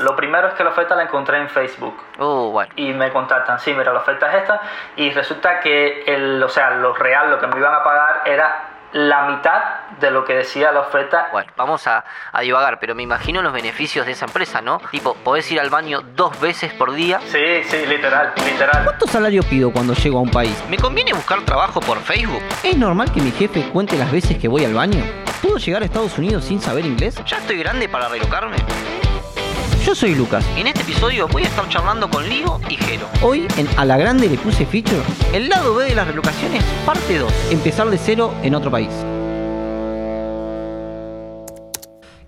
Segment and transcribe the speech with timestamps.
[0.00, 1.96] Lo primero es que la oferta la encontré en Facebook.
[2.18, 2.72] Uh, bueno.
[2.76, 4.60] Y me contactan, sí, mira, la oferta es esta.
[4.96, 8.72] Y resulta que, el, o sea, lo real, lo que me iban a pagar era
[8.92, 9.62] la mitad
[9.98, 11.28] de lo que decía la oferta.
[11.32, 14.80] Bueno, vamos a, a divagar, pero me imagino los beneficios de esa empresa, ¿no?
[14.90, 17.18] Tipo, podés ir al baño dos veces por día.
[17.26, 18.84] Sí, sí, literal, literal.
[18.84, 20.62] ¿Cuánto salario pido cuando llego a un país?
[20.68, 22.42] ¿Me conviene buscar trabajo por Facebook?
[22.62, 25.02] ¿Es normal que mi jefe cuente las veces que voy al baño?
[25.42, 27.22] ¿Puedo llegar a Estados Unidos sin saber inglés?
[27.24, 28.56] ¿Ya estoy grande para relocarme?
[29.86, 30.44] Yo soy Lucas.
[30.56, 33.06] En este episodio voy a estar charlando con Lío y Jero.
[33.22, 35.00] Hoy en A la Grande le puse feature
[35.32, 37.52] El lado B de las relocaciones, parte 2.
[37.52, 38.90] empezar de cero en otro país.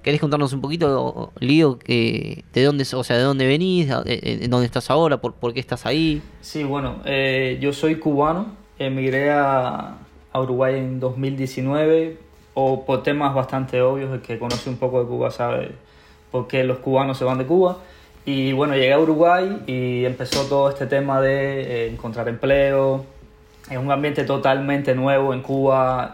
[0.03, 4.67] ¿Querés contarnos un poquito, Lío, que, de dónde, o sea, de dónde venís, en dónde
[4.67, 6.23] estás ahora, por, por qué estás ahí?
[6.41, 9.97] Sí, bueno, eh, yo soy cubano, emigré a,
[10.31, 12.19] a Uruguay en 2019,
[12.55, 15.88] o por temas bastante obvios, el que conoce un poco de Cuba sabe
[16.31, 17.79] por qué los cubanos se van de Cuba.
[18.25, 23.05] Y bueno, llegué a Uruguay y empezó todo este tema de eh, encontrar empleo,
[23.71, 26.13] en un ambiente totalmente nuevo en Cuba,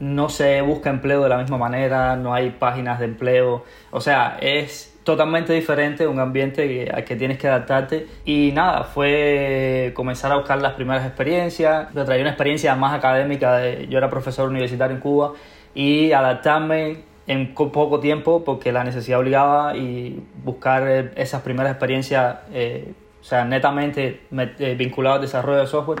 [0.00, 4.38] no se busca empleo de la misma manera, no hay páginas de empleo, o sea,
[4.40, 8.06] es totalmente diferente, un ambiente que- al que tienes que adaptarte.
[8.24, 13.56] Y nada, fue comenzar a buscar las primeras experiencias, yo traía una experiencia más académica,
[13.58, 15.32] de, yo era profesor universitario en Cuba
[15.74, 21.72] y adaptarme en co- poco tiempo porque la necesidad obligaba y buscar eh, esas primeras
[21.72, 24.20] experiencias, eh, o sea, netamente
[24.58, 26.00] eh, vinculadas al desarrollo de software,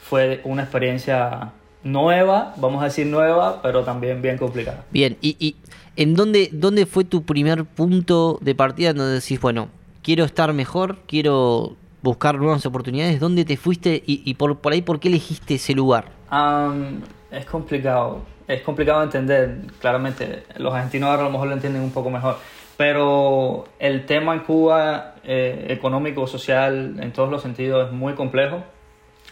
[0.00, 4.84] fue una experiencia nueva, vamos a decir nueva, pero también bien complicada.
[4.90, 5.56] Bien, ¿y, y
[5.96, 9.68] en dónde, dónde fue tu primer punto de partida en donde decís, bueno,
[10.02, 13.20] quiero estar mejor, quiero buscar nuevas oportunidades?
[13.20, 16.06] ¿Dónde te fuiste y, y por, por ahí por qué elegiste ese lugar?
[16.30, 17.00] Am,
[17.30, 20.44] es complicado, es complicado de entender, claramente.
[20.56, 22.36] Los argentinos ahora a lo mejor lo entienden un poco mejor.
[22.76, 28.64] Pero el tema en Cuba, eh, económico, social, en todos los sentidos, es muy complejo.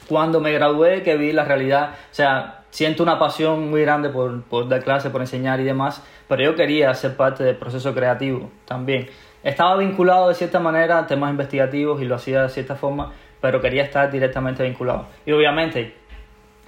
[0.08, 4.42] Cuando me gradué, que vi la realidad, o sea, siento una pasión muy grande por,
[4.42, 8.50] por dar clases, por enseñar y demás, pero yo quería ser parte del proceso creativo
[8.64, 9.08] también.
[9.42, 13.60] Estaba vinculado de cierta manera a temas investigativos y lo hacía de cierta forma, pero
[13.60, 15.06] quería estar directamente vinculado.
[15.26, 15.96] Y obviamente,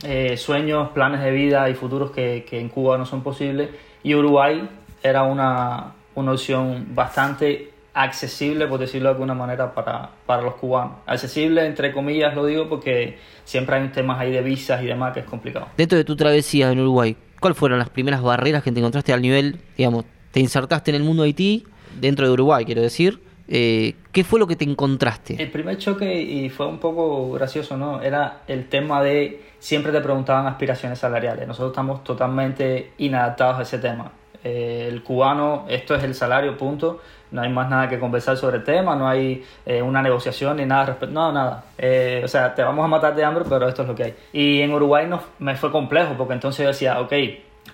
[0.03, 3.71] eh, sueños, planes de vida y futuros que, que en Cuba no son posibles.
[4.03, 4.69] Y Uruguay
[5.03, 10.97] era una, una opción bastante accesible, por decirlo de alguna manera, para, para los cubanos.
[11.07, 15.21] Accesible, entre comillas, lo digo porque siempre hay temas ahí de visas y demás que
[15.21, 15.69] es complicado.
[15.77, 19.23] Dentro de tu travesía en Uruguay, ¿cuáles fueron las primeras barreras que te encontraste al
[19.23, 21.65] nivel, digamos, te insertaste en el mundo Haití,
[22.01, 23.21] dentro de Uruguay, quiero decir?
[23.47, 25.41] Eh, ¿Qué fue lo que te encontraste?
[25.41, 28.03] El primer choque, y fue un poco gracioso, ¿no?
[28.03, 31.49] Era el tema de siempre te preguntaban aspiraciones salariales.
[31.49, 34.13] Nosotros estamos totalmente inadaptados a ese tema.
[34.45, 37.01] Eh, el cubano, esto es el salario, punto.
[37.31, 40.67] No hay más nada que conversar sobre el tema, no hay eh, una negociación ni
[40.67, 41.15] nada respecto.
[41.15, 41.65] No, nada.
[41.79, 44.15] Eh, o sea, te vamos a matar de hambre, pero esto es lo que hay.
[44.35, 47.15] Y en Uruguay no, me fue complejo, porque entonces yo decía, ok,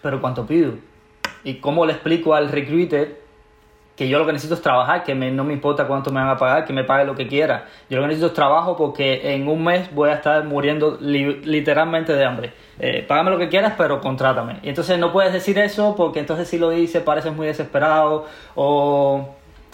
[0.00, 0.74] pero ¿cuánto pido?
[1.42, 3.20] ¿Y cómo le explico al recruiter
[4.00, 6.38] que yo lo que necesito es trabajar, que no me importa cuánto me van a
[6.38, 7.66] pagar, que me pague lo que quiera.
[7.91, 11.43] Yo lo que necesito es trabajo porque en un mes voy a estar muriendo li-
[11.44, 12.53] literalmente de hambre.
[12.78, 14.59] Eh, págame lo que quieras, pero contrátame.
[14.62, 18.25] Y entonces no puedes decir eso porque entonces si lo dices pareces muy desesperado
[18.55, 19.28] o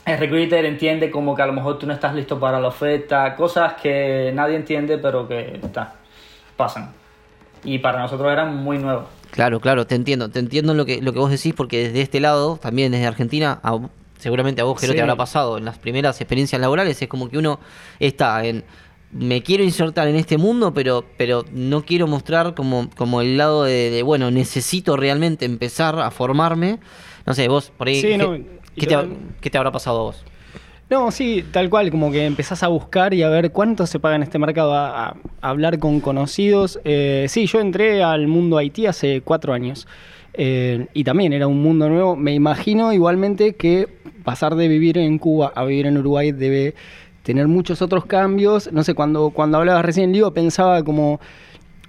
[0.05, 3.37] el recruiter entiende como que a lo mejor tú no estás listo para la oferta,
[3.37, 5.95] cosas que nadie entiende pero que ta,
[6.57, 6.91] pasan.
[7.63, 9.05] Y para nosotros eran muy nuevos.
[9.31, 12.19] Claro, claro, te entiendo, te entiendo lo que, lo que vos decís, porque desde este
[12.19, 13.79] lado, también desde Argentina, a-
[14.19, 14.97] seguramente a vos, Jero, Sí.
[14.97, 17.61] te habrá pasado en las primeras experiencias laborales, es como que uno
[18.01, 18.65] está en,
[19.13, 23.65] me quiero insertar en este mundo, pero, pero no quiero mostrar como, como el lado
[23.65, 26.79] de, de, bueno, necesito realmente empezar a formarme.
[27.25, 28.33] No sé, vos, por ahí, Sí, ¿qué, no,
[28.77, 28.97] qué te,
[29.41, 30.25] qué te habrá pasado a vos?
[30.89, 34.15] No, sí, tal cual, como que empezás a buscar y a ver cuánto se paga
[34.15, 36.79] en este mercado, a, a hablar con conocidos.
[36.85, 39.89] Eh, sí, yo entré al mundo Haití hace cuatro años
[40.37, 42.17] eh, y también era un mundo nuevo.
[42.17, 43.89] Me imagino igualmente que
[44.25, 46.75] pasar de vivir en Cuba a vivir en Uruguay debe
[47.23, 48.73] tener muchos otros cambios.
[48.73, 51.21] No sé, cuando, cuando hablabas recién, Lío, pensaba como...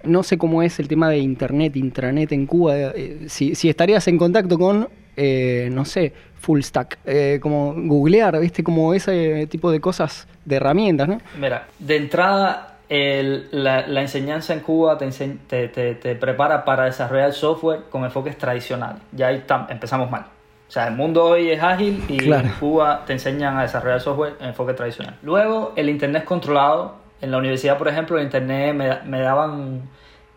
[0.04, 2.76] No sé cómo es el tema de internet, intranet en Cuba.
[2.78, 4.88] eh, si, si estarías en contacto con,
[5.18, 8.64] eh, no sé, full stack, eh, como googlear, ¿viste?
[8.64, 11.20] Como ese tipo de cosas, de herramientas, ¿no?
[11.40, 16.64] Mira, de entrada, el- la, la enseñanza en Cuba te, ense- te, te- te prepara
[16.66, 19.02] para desarrollar software con enfoques tradicionales.
[19.12, 20.22] Ya ahí tam- empezamos mal.
[20.68, 22.48] O sea, el mundo hoy es ágil y Claro.
[22.48, 25.16] en Cuba te enseñan a desarrollar software en enfoque tradicional.
[25.24, 26.96] Luego, el Internet controlado.
[27.22, 29.82] En la universidad, por ejemplo, el Internet me, me daban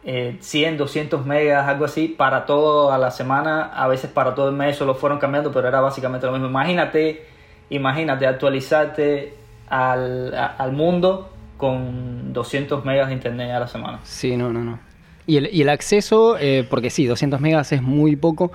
[0.04, 3.70] eh, 100, 200 megas, algo así, para toda la semana.
[3.74, 6.46] A veces para todo el mes, solo fueron cambiando, pero era básicamente lo mismo.
[6.48, 7.26] Imagínate
[7.68, 9.34] imagínate actualizarte
[9.68, 11.28] al, a- al mundo
[11.60, 14.00] con 200 megas de internet a la semana.
[14.02, 14.80] Sí, no, no, no.
[15.26, 18.50] Y el, y el acceso, eh, porque sí, 200 megas es muy poco,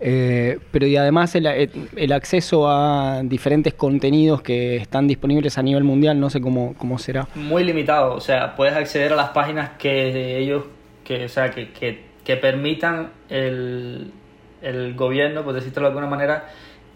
[0.00, 5.84] eh, pero y además el, el acceso a diferentes contenidos que están disponibles a nivel
[5.84, 7.28] mundial, no sé cómo, cómo será.
[7.36, 10.64] Muy limitado, o sea, puedes acceder a las páginas que ellos,
[11.04, 14.12] que, o sea, que, que, que permitan el,
[14.60, 16.48] el gobierno, por decirlo de alguna manera,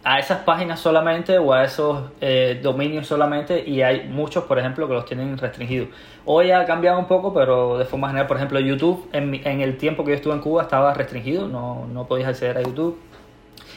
[0.04, 4.88] a esas páginas solamente o a esos eh, dominios solamente y hay muchos, por ejemplo,
[4.88, 5.88] que los tienen restringidos.
[6.25, 9.76] Hoy ha cambiado un poco, pero de forma general, por ejemplo, YouTube, en, en el
[9.78, 12.99] tiempo que yo estuve en Cuba estaba restringido, no, no podías acceder a YouTube.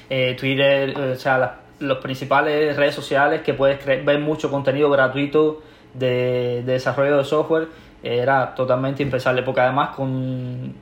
[0.10, 4.90] Eh, Twitter, eh, o sea, las los principales redes sociales que puedes ver mucho contenido
[4.90, 5.62] gratuito
[5.94, 7.68] de, de desarrollo de software,
[8.04, 10.74] era totalmente impensable, porque además con,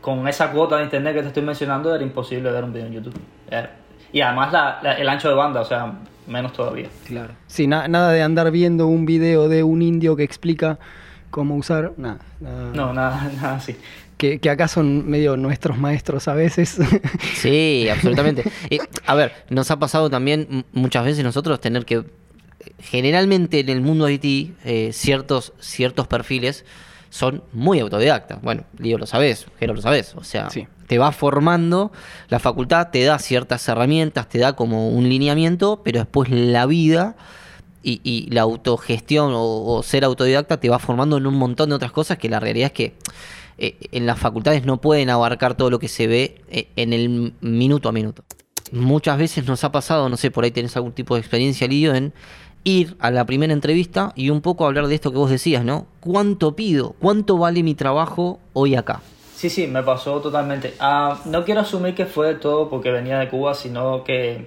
[0.00, 2.92] con esa cuota de internet que te estoy mencionando era imposible ver un video en
[2.92, 3.14] YouTube.
[4.12, 5.92] Y además la- la- el ancho de banda, o sea,
[6.26, 6.88] menos todavía.
[7.06, 7.32] Claro.
[7.46, 10.78] Sí, na- nada de andar viendo un video de un indio que explica
[11.30, 12.18] cómo usar, nada.
[12.40, 12.70] nada.
[12.74, 13.76] No, nada, nada así.
[14.18, 16.78] Que, que acá son medio nuestros maestros a veces.
[17.34, 18.44] Sí, absolutamente.
[18.70, 22.04] Eh, a ver, nos ha pasado también muchas veces nosotros tener que,
[22.78, 26.64] generalmente en el mundo IT, eh, ciertos, ciertos perfiles
[27.12, 28.40] son muy autodidactas.
[28.40, 30.14] Bueno, Lío lo sabes, Jero lo sabes.
[30.16, 30.66] O sea, Sí.
[30.86, 31.92] te va formando,
[32.30, 37.14] la facultad te da ciertas herramientas, te da como un lineamiento, pero después la vida
[37.82, 39.42] y, y la autogestión o,
[39.74, 42.68] o ser autodidacta te va formando en un montón de otras cosas que la realidad
[42.68, 42.94] es que
[43.58, 47.34] eh, en las facultades no pueden abarcar todo lo que se ve eh, en el
[47.42, 48.24] minuto a minuto.
[48.72, 51.94] Muchas veces nos ha pasado, no sé, por ahí tenés algún tipo de experiencia, Lío,
[51.94, 52.14] en
[52.64, 55.86] ir a la primera entrevista y un poco hablar de esto que vos decías, ¿no?
[56.00, 56.94] ¿Cuánto pido?
[57.00, 59.00] ¿Cuánto vale mi trabajo hoy acá?
[59.34, 60.74] Sí, sí, me pasó totalmente.
[60.78, 64.46] Ah, no quiero asumir que fue de todo porque venía de Cuba, sino que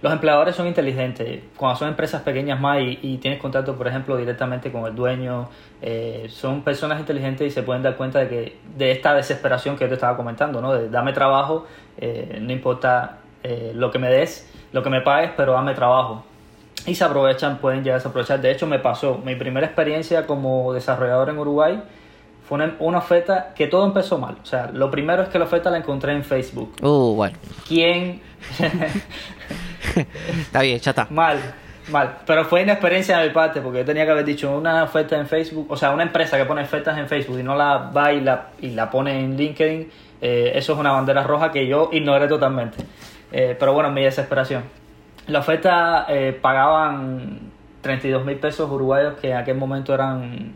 [0.00, 1.44] los empleadores son inteligentes.
[1.56, 5.48] Cuando son empresas pequeñas más y, y tienes contacto, por ejemplo, directamente con el dueño,
[5.80, 9.84] eh, son personas inteligentes y se pueden dar cuenta de que de esta desesperación que
[9.84, 10.72] yo te estaba comentando, ¿no?
[10.72, 11.66] De dame trabajo,
[11.98, 16.24] eh, no importa eh, lo que me des, lo que me pagues, pero dame trabajo.
[16.86, 18.40] Y se aprovechan, pueden llegar a aprovechar.
[18.40, 21.82] De hecho, me pasó mi primera experiencia como desarrollador en Uruguay
[22.44, 24.36] fue una, una oferta que todo empezó mal.
[24.42, 26.74] O sea, lo primero es que la oferta la encontré en Facebook.
[26.82, 28.20] Uh, bueno, ¿Quién?
[30.40, 31.06] está bien, ya está.
[31.10, 31.38] mal,
[31.88, 32.18] mal.
[32.26, 35.16] Pero fue una experiencia de mi parte porque yo tenía que haber dicho una oferta
[35.16, 38.12] en Facebook, o sea, una empresa que pone ofertas en Facebook y no la va
[38.12, 39.90] y la, y la pone en LinkedIn,
[40.20, 42.84] eh, eso es una bandera roja que yo ignoré totalmente.
[43.30, 44.64] Eh, pero bueno, mi desesperación.
[45.28, 50.54] La oferta eh, pagaban 32 mil pesos uruguayos que en aquel momento eran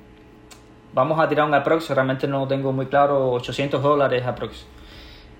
[0.96, 4.66] vamos a tirar un aprox, realmente no tengo muy claro, 800 dólares aprox.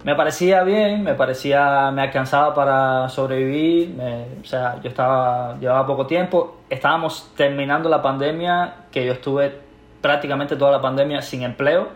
[0.05, 3.99] Me parecía bien, me parecía, me alcanzaba para sobrevivir,
[4.43, 9.58] o sea, yo estaba, llevaba poco tiempo, estábamos terminando la pandemia, que yo estuve
[10.02, 11.88] prácticamente toda la pandemia sin empleo,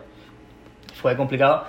[0.94, 1.64] fue complicado.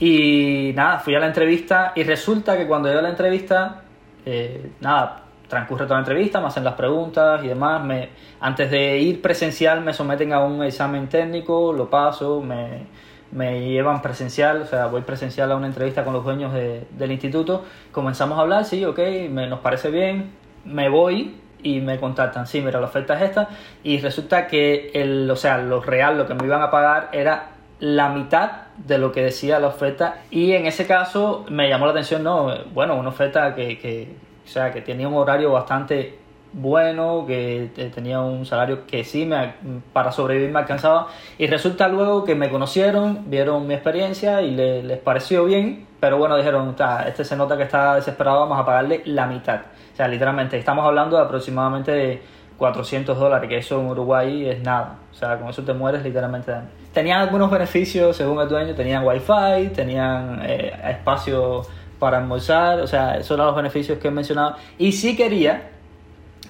[0.00, 3.84] Y nada, fui a la entrevista y resulta que cuando yo a la entrevista,
[4.26, 7.82] eh, nada, transcurre toda la entrevista, me hacen las preguntas y demás.
[7.84, 12.86] Me, antes de ir presencial me someten a un examen técnico, lo paso, me,
[13.30, 17.12] me llevan presencial, o sea, voy presencial a una entrevista con los dueños de- del
[17.12, 17.64] instituto.
[17.92, 18.98] Comenzamos a hablar, sí, ok,
[19.30, 20.32] me, nos parece bien,
[20.64, 23.48] me voy y me contactan, sí, mira, la oferta es esta
[23.82, 27.50] y resulta que el, o sea, lo real, lo que me iban a pagar era
[27.80, 30.22] la mitad de lo que decía la oferta.
[30.30, 34.14] Y en ese caso me llamó la atención, no, bueno, una oferta que, que
[34.44, 36.18] o sea, que tenía un horario bastante
[36.52, 39.52] bueno, que te- tenía un salario que sí me,
[39.92, 41.08] para sobrevivir me alcanzaba.
[41.36, 46.16] Y resulta luego que me conocieron, vieron mi experiencia y le- les pareció bien, pero
[46.16, 49.60] bueno, dijeron, "Ta, este se nota que está desesperado, vamos a pagarle la mitad.
[49.92, 52.22] O sea, literalmente, estamos hablando de aproximadamente
[52.58, 54.98] 400 dólares, que eso en Uruguay es nada.
[55.12, 56.52] O sea, con eso te mueres literalmente.
[56.92, 61.62] Tenían algunos beneficios, según el dueño, tenían wifi, tenían eh, espacio
[61.98, 64.56] para almorzar, o sea, esos eran los beneficios que he mencionado.
[64.78, 65.70] Y sí quería,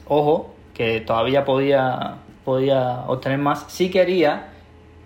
[0.07, 4.49] ojo, que todavía podía, podía obtener más, si quería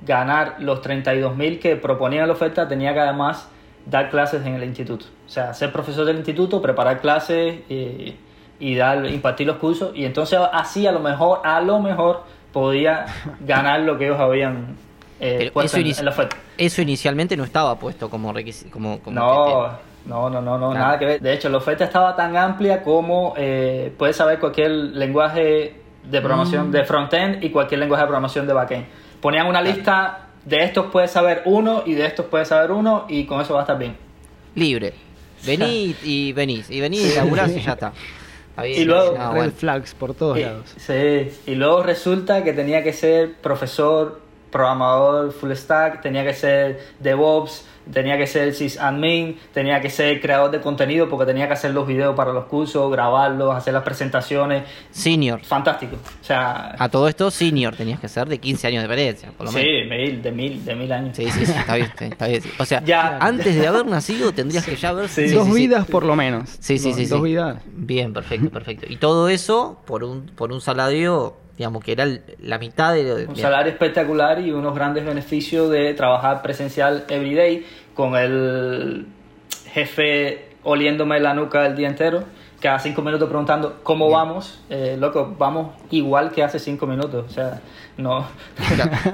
[0.02, 3.49] ganar los 32 mil que proponía la oferta, tenía que además
[3.87, 5.07] dar clases en el instituto.
[5.26, 8.16] O sea, ser profesor del instituto, preparar clases y,
[8.61, 9.90] y dar, impartir los cursos.
[9.95, 13.07] Y entonces así a lo mejor, a lo mejor podía
[13.40, 14.76] ganar lo que ellos habían
[15.19, 16.37] eh, puesto eso, en, la oferta.
[16.57, 18.71] eso inicialmente no estaba puesto como requisito.
[18.71, 19.71] Como, como No,
[20.07, 21.21] no, no, no, no, nada que ver.
[21.21, 25.75] De hecho, la oferta estaba tan amplia como eh, puedes saber cualquier lenguaje
[26.05, 26.73] de programación Mm.
[26.73, 28.87] de frontend y cualquier lenguaje de programación de backend.
[29.21, 33.26] Ponían una lista de estos puedes saber uno y de estos puedes saber uno y
[33.26, 33.97] con eso va a estar bien.
[34.55, 34.95] libre.
[35.45, 36.71] Vení y venís.
[36.71, 37.93] Y venís y laburás y ya está.
[38.67, 39.52] Y luego- no, Red bueno.
[39.57, 40.73] flags por todos Y- lados.
[40.76, 46.81] Sí, y luego resulta que tenía que ser profesor, programador full stack, tenía que ser
[46.99, 51.73] DevOps, tenía que ser sysadmin, tenía que ser creador de contenido porque tenía que hacer
[51.73, 54.64] los videos para los cursos, grabarlos, hacer las presentaciones.
[54.90, 55.40] Senior.
[55.44, 55.97] Fantástico.
[55.97, 59.47] O sea, A todo esto, senior tenías que ser de 15 años de experiencia, por
[59.47, 59.68] lo menos.
[59.70, 61.16] sí, mil, de mil, de mil años.
[61.16, 62.42] Sí, sí, sí, está bien, está bien.
[62.59, 63.18] O sea, Ya.
[63.20, 65.09] antes de haber nacido tendrías que ya haber...
[65.09, 65.28] Sí.
[65.30, 65.59] Dos sí, sí.
[65.59, 66.49] vidas por lo menos.
[66.61, 67.25] Sí, sí, Dos- sí, Dos sí.
[67.25, 67.62] vidas.
[67.66, 68.87] Bien, perfecto, perfecto.
[68.88, 72.06] Y todo eso por un, por un salario, digamos, que era
[72.40, 73.26] la mitad de lo de...
[73.26, 79.06] Un salario espectacular y unos grandes beneficios de trabajar presencial everyday con el
[79.73, 82.25] jefe oliéndome la nuca el día entero,
[82.61, 84.61] cada cinco minutos preguntando cómo vamos.
[84.68, 87.25] Eh, loco, vamos igual que hace cinco minutos.
[87.28, 87.61] O sea,
[87.97, 88.26] no.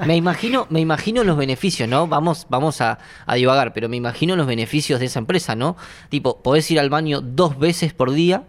[0.05, 2.07] Me imagino, me imagino los beneficios, ¿no?
[2.07, 5.77] Vamos, vamos a, a divagar, pero me imagino los beneficios de esa empresa, ¿no?
[6.09, 8.43] Tipo, podés ir al baño dos veces por día,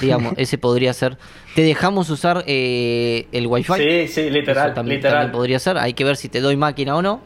[0.00, 1.18] digamos, ese podría ser.
[1.54, 3.74] Te dejamos usar eh, el wifi.
[3.74, 5.16] Sí, sí, literal, Eso también, literal.
[5.16, 5.76] también podría ser.
[5.76, 7.20] Hay que ver si te doy máquina o no.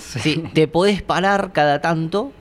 [0.00, 2.32] Sí, te podés parar cada tanto.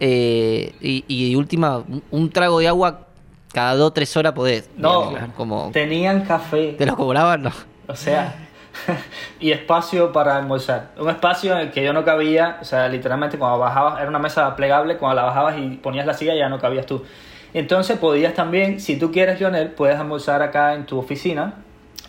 [0.00, 3.06] eh, y, y última, un- un trago de agua
[3.52, 4.70] cada dos o tres horas podés.
[4.76, 6.74] No, digamos, como tenían café.
[6.78, 7.50] te lo cobraban, no.
[7.88, 8.36] O sea,
[9.40, 10.90] y espacio para almorzar.
[10.98, 14.18] Un espacio en el que yo no cabía, o sea, literalmente cuando bajabas, era una
[14.20, 17.02] mesa plegable, cuando la bajabas y ponías la silla ya no cabías tú.
[17.54, 21.54] Entonces podías también, si tú quieres, Lionel, puedes almorzar acá en tu oficina.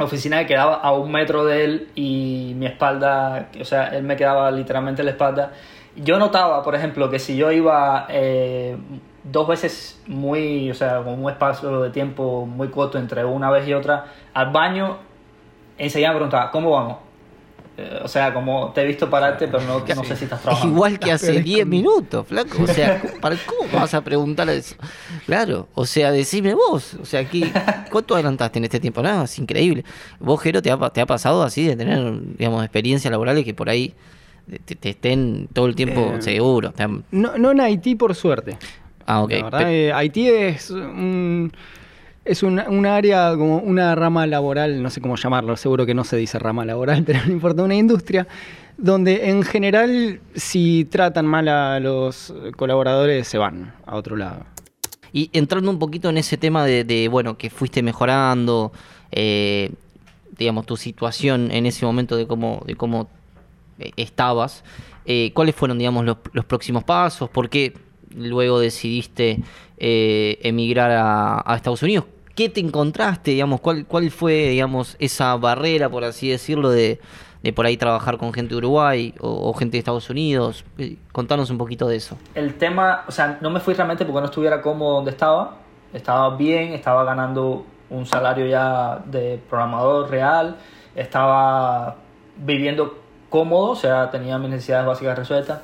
[0.03, 4.15] Oficina que quedaba a un metro de él y mi espalda, o sea, él me
[4.15, 5.51] quedaba literalmente en la espalda.
[5.95, 8.77] Yo notaba, por ejemplo, que si yo iba eh,
[9.23, 13.67] dos veces muy, o sea, con un espacio de tiempo muy corto entre una vez
[13.67, 14.97] y otra, al baño,
[15.77, 17.08] enseguida me preguntaba, ¿cómo vamos?
[18.03, 20.73] O sea, como te he visto pararte, pero no, no sé si estás trabajando.
[20.75, 22.63] Igual que hace peores 10 com- minutos, flaco.
[22.63, 24.75] O sea, ¿para cómo vas a preguntar eso?
[25.25, 26.95] Claro, o sea, decime vos.
[27.01, 27.51] O sea, ¿qué,
[27.91, 29.01] ¿cuánto adelantaste en este tiempo?
[29.01, 29.83] Nada, es increíble.
[30.19, 31.99] Vos, Jero, te ha, pa- te ha pasado así de tener,
[32.37, 33.93] digamos, experiencias laborales que por ahí
[34.65, 36.71] te, te estén todo el tiempo Eh, seguro.
[36.71, 38.57] Te han- No, no en Haití, por suerte.
[39.05, 39.31] Ah, ok.
[39.31, 41.51] La verdad, Pe- eh, Haití es un,
[42.25, 46.03] es un, un área, como una rama laboral, no sé cómo llamarlo, seguro que no
[46.03, 48.27] se dice rama laboral, pero no importa, una industria
[48.77, 54.45] donde en general si tratan mal a los colaboradores se van a otro lado.
[55.11, 58.71] Y entrando un poquito en ese tema de, bueno, que fuiste mejorando,
[59.11, 59.71] eh,
[60.37, 63.09] digamos, tu situación en ese momento de cómo, de cómo
[63.79, 64.63] eh, estabas,
[65.05, 67.29] eh, ¿cuáles fueron, digamos, los, los próximos pasos?
[67.29, 67.73] ¿Por qué
[68.15, 69.39] luego decidiste
[69.77, 72.05] eh, emigrar a, Estados Unidos?
[72.35, 73.59] ¿Qué te encontraste, digamos?
[73.59, 76.99] ¿Cuál, ¿Cuál fue, digamos, esa barrera, por así decirlo, de,
[77.43, 80.63] de por ahí trabajar con gente de Uruguay o, o gente de Estados Unidos?
[80.77, 82.17] Eh, Contanos un poquito de eso.
[82.35, 85.57] El tema, o sea, no me fui realmente porque no estuviera cómodo donde estaba.
[85.93, 90.57] Estaba bien, estaba ganando un salario ya de programador real,
[90.95, 91.95] estaba
[92.37, 92.99] viviendo
[93.29, 95.61] cómodo, o sea, tenía mis necesidades básicas resueltas.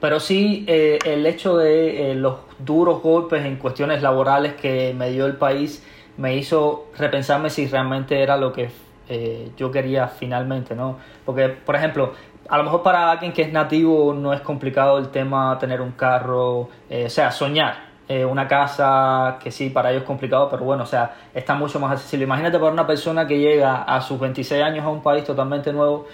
[0.00, 5.10] Pero sí, eh, el hecho de eh, los duros golpes en cuestiones laborales que me
[5.10, 5.84] dio el país
[6.16, 8.70] me hizo repensarme si realmente era lo que
[9.08, 10.98] eh, yo quería finalmente, ¿no?
[11.24, 12.12] Porque, por ejemplo,
[12.48, 15.92] a lo mejor para alguien que es nativo no es complicado el tema tener un
[15.92, 17.88] carro, eh, o sea, soñar.
[18.10, 21.78] eh, una casa que sí, para ellos es complicado, pero bueno, o sea, está mucho
[21.78, 22.24] más accesible.
[22.24, 26.06] Imagínate para una persona que llega a sus 26 años a un país totalmente nuevo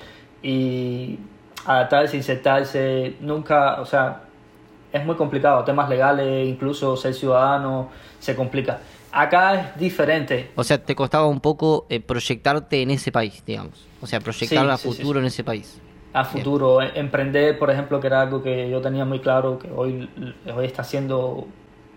[0.43, 1.19] y
[1.67, 4.21] adaptarse, insertarse, nunca, o sea,
[4.93, 5.65] es muy complicado.
[5.65, 7.89] Temas legales, incluso ser ciudadano,
[8.21, 8.79] se complica.
[9.13, 10.51] Acá es diferente.
[10.57, 13.87] O sea, te costaba un poco eh, proyectarte en ese país, digamos.
[14.01, 15.19] O sea, proyectar Sí, a sí, futuro sí.
[15.21, 15.81] en ese país.
[16.13, 16.81] a futuro.
[16.83, 20.09] E- Emprender, por ejemplo, que era algo que yo tenía muy claro, que hoy,
[20.55, 21.47] hoy está siendo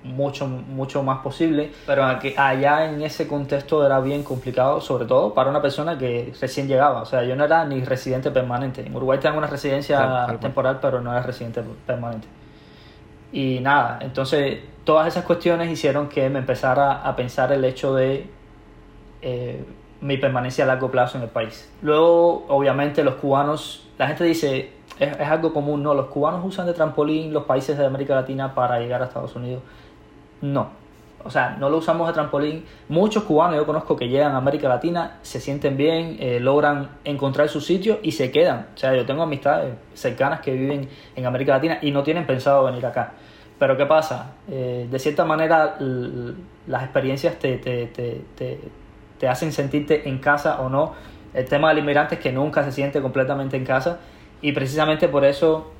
[0.04, 5.34] mucho, mucho más posible, pero aquí- allá en ese contexto era bien complicado, sobre todo
[5.34, 7.02] para una persona que recién llegaba.
[7.02, 8.82] O sea, yo no era ni residente permanente.
[8.86, 10.40] En Uruguay tengo una residencia Claro, cual.
[10.40, 12.28] temporal, pero no era residente permanente.
[13.32, 18.30] Y nada, entonces todas esas cuestiones hicieron que me empezara a pensar el hecho de
[19.22, 19.66] eh,
[20.00, 21.70] mi permanencia a largo plazo en el país.
[21.82, 26.68] Luego, obviamente, los cubanos, la gente dice, es, es algo común, no, los cubanos usan
[26.68, 29.62] de trampolín los países de América Latina para llegar a Estados Unidos.
[30.42, 30.70] No,
[31.28, 32.64] o sea, no lo usamos de trampolín.
[32.88, 37.50] Muchos cubanos yo conozco que llegan a América Latina, se sienten bien, eh, logran encontrar
[37.50, 38.68] su sitio y se quedan.
[38.74, 42.64] O sea, yo tengo amistades cercanas que viven en América Latina y no tienen pensado
[42.64, 43.12] venir acá.
[43.60, 44.36] Pero ¿qué pasa?
[44.50, 45.78] Eh, de cierta manera,
[46.68, 48.60] las experiencias te, te, te, te,
[49.20, 50.94] te hacen sentirte en casa o no.
[51.34, 54.00] El tema del inmigrante es que nunca se siente completamente en casa
[54.42, 55.72] y precisamente por eso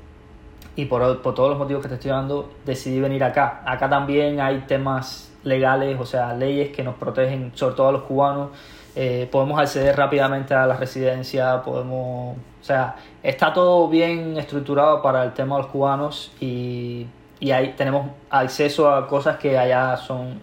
[0.78, 3.62] y por, por todos los motivos que te estoy dando, decidí venir acá.
[3.66, 8.02] Acá también hay temas legales, o sea, leyes que nos protegen, sobre todo a los
[8.02, 8.50] cubanos.
[8.94, 12.94] Eh, podemos acceder rápidamente a la residencia, podemos, o sea,
[13.24, 17.08] está todo bien estructurado para el tema de los cubanos y,
[17.40, 20.40] y ahí tenemos acceso a cosas que allá son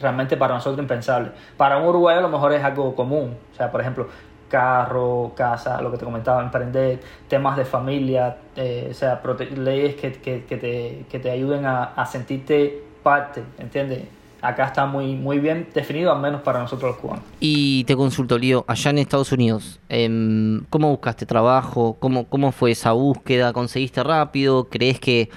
[0.00, 1.30] realmente para nosotros impensables.
[1.56, 4.08] Para un uruguayo a lo mejor es algo común, o sea, por ejemplo,
[4.50, 9.22] carro, casa, lo que te comentaba, emprender, temas de familia, eh, o sea,
[9.56, 14.02] leyes que, que, que, te, que te ayuden a, a sentirte parte, ¿entiendes?
[14.42, 17.24] acá está muy, muy bien definido, al menos para nosotros los cubanos.
[17.40, 21.96] Y te consulto, Lío, allá en Estados Unidos, em, ¿cómo buscaste trabajo?
[21.98, 23.52] ¿Cómo, ¿Cómo fue esa búsqueda?
[23.52, 24.64] ¿Conseguiste rápido?
[24.64, 25.28] ¿Crees que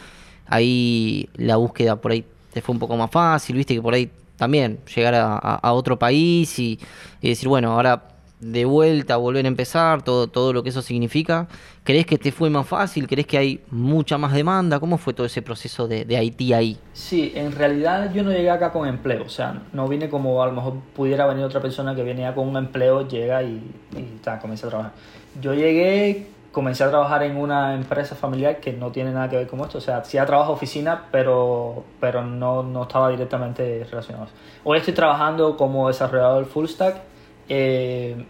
[0.46, 3.58] ahí la búsqueda por ahí te fue un poco más fácil?
[3.58, 6.80] ¿Viste que por ahí también llegar a, a otro país y,
[7.22, 8.13] y decir, bueno, ahora
[8.52, 11.48] de vuelta, volver a empezar, todo, todo lo que eso significa.
[11.84, 13.08] ¿Crees que te fue más fácil?
[13.08, 14.80] ¿Crees que hay mucha más demanda?
[14.80, 16.78] ¿Cómo fue todo ese proceso de, de, Haití ahí?
[16.94, 20.48] Sí, en realidad yo no llegué acá con empleo, o sea, no vine como a
[20.48, 23.62] lo mejor pudiera venir otra persona que venía con un empleo, llega y,
[23.98, 24.94] y ta, comienza a trabajar.
[25.42, 29.48] Yo llegué, comencé a trabajar en una empresa familiar que no tiene nada que ver
[29.48, 34.28] con esto, o sea, sí trabajo oficina, pero, pero no, no estaba directamente relacionado.
[34.64, 37.02] Hoy estoy trabajando como desarrollador full stack.
[37.50, 38.26] Eh,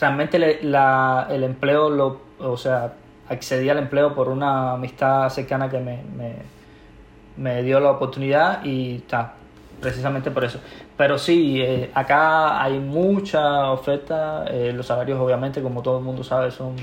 [0.00, 2.94] realmente la, el empleo, lo, o sea,
[3.28, 6.34] accedí al empleo por una amistad cercana que me, me,
[7.36, 9.34] me dio la oportunidad y está,
[9.80, 10.60] precisamente por eso.
[10.96, 16.22] Pero sí, eh, acá hay mucha oferta, eh, los salarios obviamente, como todo el mundo
[16.22, 16.76] sabe, son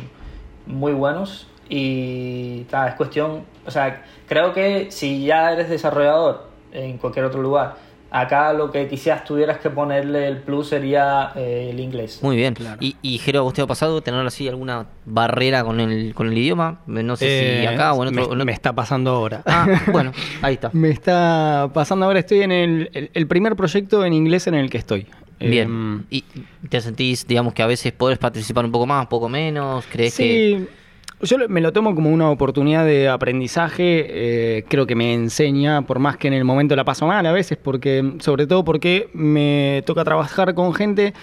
[0.66, 6.98] muy buenos y ta, es cuestión, o sea, creo que si ya eres desarrollador en
[6.98, 7.76] cualquier otro lugar,
[8.14, 12.20] Acá lo que quizás tuvieras que ponerle el plus sería eh, el inglés.
[12.22, 12.54] Muy bien.
[12.54, 12.78] Claro.
[12.82, 16.28] ¿Y, y Jero, a vos te ha pasado tener así alguna barrera con el, con
[16.28, 16.82] el idioma?
[16.88, 18.22] No sé eh, si acá o en otro...
[18.22, 18.46] Me, otro...
[18.46, 19.44] me, está pasando ahora.
[19.46, 20.72] Ah, bueno, ahí está.
[20.74, 22.20] me está pasando ahora.
[22.20, 25.08] Estoy en el, el, el, primer proyecto en inglés en el que estoy.
[25.40, 26.06] Bien.
[26.12, 26.22] Eh,
[26.62, 29.86] ¿Y te sentís, digamos, que a veces podés participar un poco más, un poco menos?
[29.90, 30.81] ¿Crees sí, que...?
[31.24, 36.00] Yo me lo tomo como una oportunidad de aprendizaje, eh, creo que me enseña, por
[36.00, 39.84] más que en el momento la paso mal a veces, porque sobre todo porque me
[39.86, 41.14] toca trabajar con gente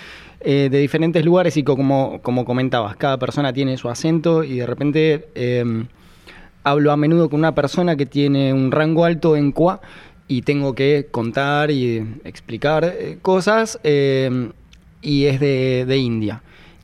[0.40, 4.66] eh, de diferentes lugares y como, como comentabas, cada persona tiene su acento y de
[4.66, 5.64] repente eh,
[6.62, 9.80] hablo a menudo con una persona que tiene un rango alto en Cuá
[10.28, 16.40] y tengo que contar y explicar eh, cosas y es de, de India.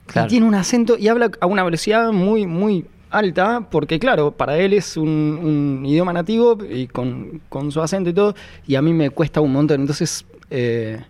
[0.07, 0.27] Claro.
[0.27, 2.85] Y tiene un acento y habla a una velocidad muy, muy
[3.17, 8.11] alta, porque claro, para él es un, un idioma nativo y con, con, su acento
[8.11, 8.35] y todo,
[8.67, 11.01] y a mí me cuesta un montón, entonces eh,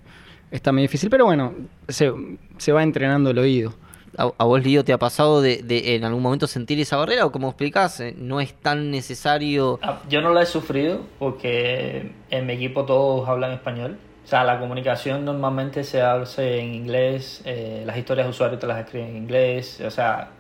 [0.51, 1.55] está muy difícil, pero bueno,
[1.89, 2.13] se,
[2.59, 3.75] se va entrenando el oído.
[4.17, 7.27] ¿A, a vos, Lío, te ha pasado de, de, en algún momento sentir esa barrera
[7.27, 9.81] o como explicás, no es tan necesario?
[10.09, 13.99] Yo no la he sufrido porque en mi equipo todos hablan español.
[14.25, 18.67] O sea, la comunicación normalmente se hace en inglés, eh, las historias de usuario te
[18.67, 20.31] las escriben en inglés, o sea,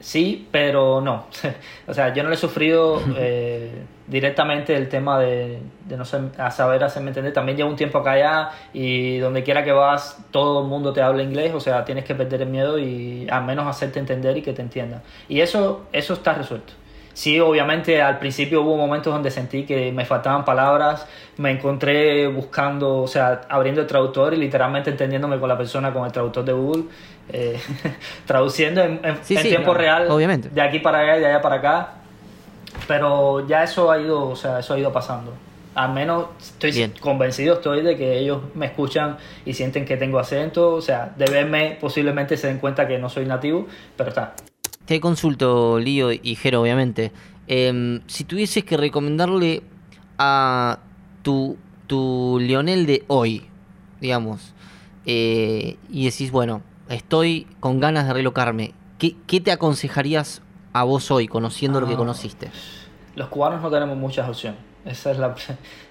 [0.00, 1.26] sí, pero no.
[1.86, 6.22] o sea, yo no le he sufrido eh, directamente el tema de, de no ser,
[6.38, 7.32] a saber hacerme entender.
[7.32, 11.02] También llevo un tiempo acá allá y donde quiera que vas, todo el mundo te
[11.02, 14.42] habla inglés, o sea, tienes que perder el miedo y al menos hacerte entender y
[14.42, 15.02] que te entiendan.
[15.28, 16.72] Y eso, eso está resuelto.
[17.16, 21.06] Sí, obviamente al principio hubo momentos donde sentí que me faltaban palabras,
[21.38, 26.04] me encontré buscando, o sea, abriendo el traductor y literalmente entendiéndome con la persona con
[26.04, 26.84] el traductor de Google,
[27.32, 27.58] eh,
[28.26, 30.50] traduciendo en, en, sí, en sí, tiempo claro, real, obviamente.
[30.50, 31.92] de aquí para allá y de allá para acá.
[32.86, 35.32] Pero ya eso ha ido, o sea, eso ha ido pasando.
[35.74, 36.92] Al menos estoy Bien.
[37.00, 41.24] convencido estoy de que ellos me escuchan y sienten que tengo acento, o sea, de
[41.30, 44.34] verme posiblemente se den cuenta que no soy nativo, pero está.
[44.86, 47.12] Te consulto, Lío y Jero, obviamente.
[47.48, 49.62] Eh, si tuvieses que recomendarle
[50.18, 50.78] a
[51.22, 53.44] tu, tu Lionel de hoy,
[54.00, 54.54] digamos,
[55.04, 61.10] eh, y decís, bueno, estoy con ganas de relocarme, ¿qué, qué te aconsejarías a vos
[61.10, 61.82] hoy, conociendo Ah.
[61.82, 62.50] lo que conociste?
[63.16, 64.60] Los cubanos no tenemos muchas opciones.
[64.84, 65.34] Esa es la.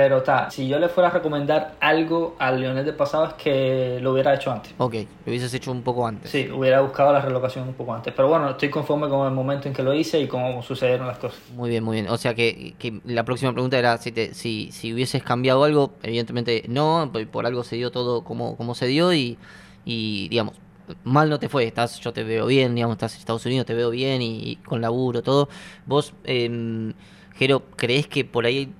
[0.00, 3.98] Pero está, si yo le fuera a recomendar algo al Leonel del pasado es que
[4.00, 4.72] lo hubiera hecho antes.
[4.78, 6.30] Ok, lo hubieses hecho un poco antes.
[6.30, 8.14] Sí, hubiera buscado la relocación un poco antes.
[8.14, 11.18] Pero bueno, estoy conforme con el momento en que lo hice y cómo sucedieron las
[11.18, 11.40] cosas.
[11.52, 12.10] Muy bien, muy bien.
[12.10, 15.94] O sea que, que la próxima pregunta era si, te, si, si hubieses cambiado algo.
[16.04, 19.36] Evidentemente no, por, algo se dio todo como, como se dio y,
[19.84, 20.54] y, digamos,
[21.02, 21.64] mal no te fue.
[21.64, 24.56] Estás, yo te veo bien, digamos, estás en Estados Unidos, te veo bien y, y
[24.58, 25.48] con laburo, todo.
[25.86, 26.92] Vos, eh,
[27.38, 28.72] Jero, ¿creés que por ahí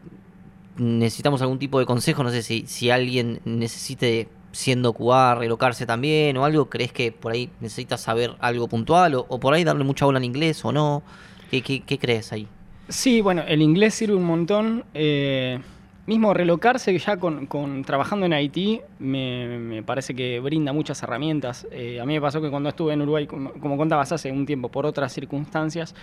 [0.78, 2.22] necesitamos algún tipo de consejo?
[2.22, 7.32] No sé si, si alguien necesite siendo cubá, relocarse también o algo, ¿crees que por
[7.32, 11.02] ahí necesitas saber algo puntual o, por ahí darle mucha bola en inglés o no?
[11.50, 12.48] ¿Qué, qué, qué crees ahí?
[12.88, 14.84] Sí, bueno, el inglés sirve un montón.
[14.94, 15.60] Eh,
[16.06, 21.66] mismo relocarse ya con, con trabajando en Haití me, me parece que brinda muchas herramientas.
[21.70, 24.46] Eh, a mí me pasó que cuando estuve en Uruguay, como, como contabas hace un
[24.46, 25.94] tiempo, por otras circunstancias,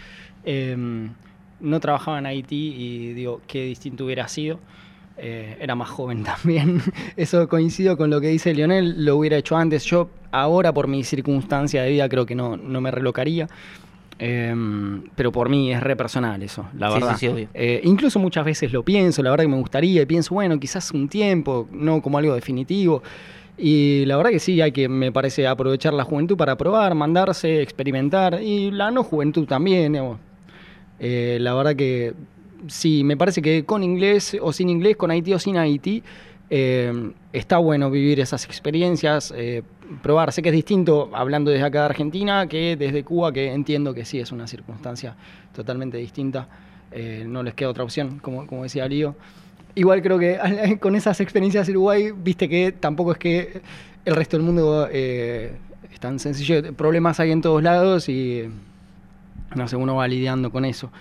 [0.43, 1.09] eh,
[1.59, 4.59] no trabajaba en Haití y digo, qué distinto hubiera sido.
[5.17, 6.81] Eh, era más joven también.
[7.15, 9.85] Eso coincido con lo que dice Lionel, lo hubiera hecho antes.
[9.85, 13.47] Yo ahora por mi circunstancia de vida creo que no, no me relocaría.
[14.17, 17.13] Em, pero por mí es re personal eso, la Sí, verdad.
[17.13, 17.47] sí, sí, obvio.
[17.53, 20.91] Eh, incluso muchas veces lo pienso, la verdad que me gustaría y pienso, bueno, quizás
[20.91, 23.03] un tiempo, no como algo definitivo.
[23.57, 27.61] Y la verdad que sí, hay que, me parece, aprovechar la juventud para probar, mandarse,
[27.61, 28.41] experimentar.
[28.41, 30.19] Y la no juventud también, digamos.
[30.99, 32.13] Eh, la verdad que
[32.67, 36.03] sí, me parece que con inglés o sin inglés, con Haití o sin Haití,
[36.49, 39.63] eh, está bueno vivir esas experiencias, eh,
[40.01, 40.31] probar.
[40.31, 44.05] Sé que es distinto hablando desde acá de Argentina que desde Cuba, que entiendo que
[44.05, 45.15] sí es una circunstancia
[45.53, 46.47] totalmente distinta.
[46.91, 49.15] Eh, no les queda otra opción, como, como decía Lío.
[49.75, 53.61] Igual creo que con esas experiencias en Uruguay, viste que tampoco es que
[54.05, 55.51] el resto del mundo eh,
[55.91, 56.73] es tan sencillo.
[56.73, 58.49] Problemas hay en todos lados y
[59.55, 60.91] no sé, uno va lidiando con eso.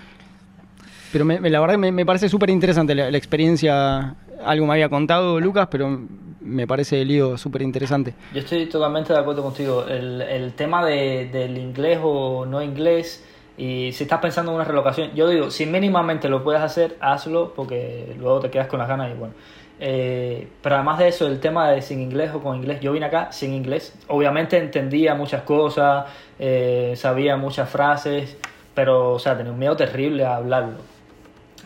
[1.12, 4.16] Pero me- la verdad me, parece súper interesante la, experiencia.
[4.44, 6.00] Algo me había contado Lucas, pero
[6.40, 8.14] me parece el lío súper interesante.
[8.32, 9.84] Yo estoy totalmente de acuerdo contigo.
[9.86, 13.24] El, tema de, del inglés o no inglés,
[13.56, 17.54] y si estás pensando en una relocación, yo digo, si mínimamente lo puedes hacer, hazlo,
[17.54, 19.34] porque luego te quedas con las ganas y bueno.
[19.80, 23.06] Eh, pero además de eso, el tema de sin inglés o con inglés, yo vine
[23.06, 23.94] acá sin inglés.
[24.08, 26.06] Obviamente entendía muchas cosas,
[26.38, 28.36] eh, sabía muchas frases,
[28.74, 30.78] pero, o sea, tenía un miedo terrible a hablarlo.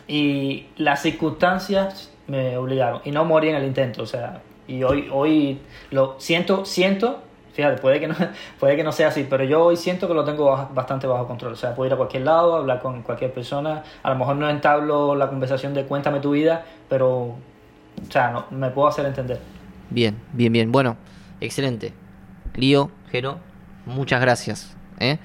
[0.07, 3.01] Y las circunstancias me obligaron.
[3.05, 4.03] Y no morí en el intento.
[4.03, 5.59] O sea, y hoy, hoy
[5.91, 7.19] lo siento, siento,
[7.53, 8.15] fíjate, puede que, no,
[8.59, 11.53] puede que no sea así, pero yo hoy siento que lo tengo bastante bajo control.
[11.53, 13.83] O sea, puedo ir a cualquier lado, hablar con cualquier persona.
[14.03, 17.35] A lo mejor no entablo la conversación de cuéntame tu vida, pero,
[18.07, 19.39] o sea, no, me puedo hacer entender.
[19.89, 20.71] Bien, bien, bien.
[20.71, 20.97] Bueno,
[21.41, 21.93] excelente.
[22.55, 23.39] Lío, Jero,
[23.85, 24.75] muchas gracias.
[24.99, 25.17] ¿eh?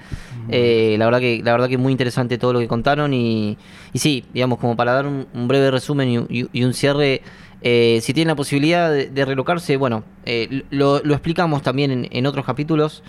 [0.49, 3.57] Eh, la verdad que la verdad que muy interesante todo lo que contaron y,
[3.93, 7.21] y sí, digamos, como para dar un, un breve resumen y, y- y un cierre,
[7.61, 12.07] eh, si tienen la posibilidad de, de relocarse, bueno, eh, lo, lo explicamos también en,
[12.11, 13.03] en otros capítulos.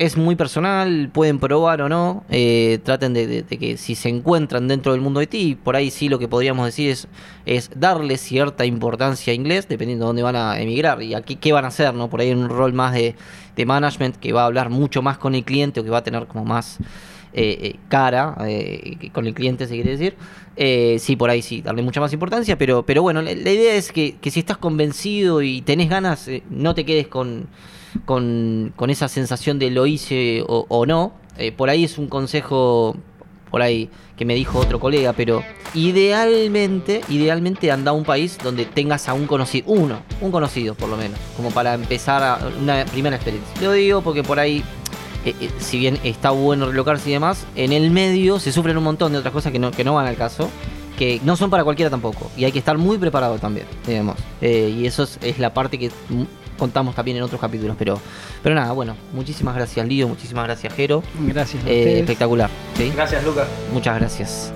[0.00, 2.24] Es muy personal, pueden probar o no.
[2.30, 6.08] eh, traten de, que si se encuentran dentro del mundo de ti, por ahí sí
[6.08, 7.06] lo que podríamos decir es,
[7.44, 11.52] es darle cierta importancia a inglés, dependiendo de dónde van a emigrar y aquí qué
[11.52, 12.08] van a hacer, ¿no?
[12.08, 13.14] Por ahí un rol más de,
[13.56, 16.02] de management que va a hablar mucho más con el cliente o que va a
[16.02, 16.78] tener como más
[17.32, 20.16] eh, eh, cara eh, con el cliente, se quiere decir.
[21.00, 24.16] Sí, por ahí sí, darle mucha más importancia, pero, pero bueno, la, idea es que,
[24.20, 27.46] que si estás convencido y tenés ganas, no te quedes con,
[28.04, 31.12] con, esa sensación de lo hice o, no.
[31.56, 32.94] Por ahí es un consejo,
[33.50, 33.88] por ahí
[34.18, 39.14] que me dijo otro colega, pero idealmente, idealmente anda a un país donde tengas a
[39.14, 43.50] un conocido, uno, un conocido por lo menos, como para empezar a- una primera experiencia.
[43.62, 44.62] Lo digo porque por ahí
[45.24, 48.84] eh, eh, si bien está bueno relocarse y demás, en el medio se sufren un
[48.84, 50.48] montón de otras cosas que no, que no van al caso,
[50.98, 54.16] que no son para cualquiera tampoco, y hay que estar muy preparado también, digamos.
[54.40, 55.90] Eh, y eso es, es la parte que
[56.58, 57.98] contamos también en otros capítulos, pero,
[58.42, 61.64] pero nada, bueno, muchísimas gracias Lío, muchísimas gracias Jero, Gracias.
[61.64, 62.92] a Eh, espectacular, ¿sí?
[62.94, 63.48] Gracias, Lucas.
[63.72, 64.52] Muchas gracias.